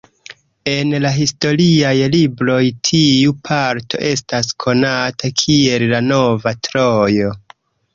[0.69, 2.57] En la historiaj libroj
[2.91, 7.35] tiu parto estas konata kiel "La nova Trojo".